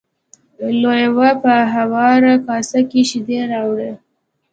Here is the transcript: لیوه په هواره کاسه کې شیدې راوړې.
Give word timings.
لیوه 0.81 1.29
په 1.43 1.53
هواره 1.73 2.33
کاسه 2.47 2.79
کې 2.89 3.01
شیدې 3.09 3.39
راوړې. 3.51 3.91